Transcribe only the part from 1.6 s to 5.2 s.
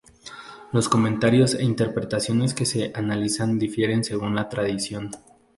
interpretaciones que se utilizan difieren según la tradición.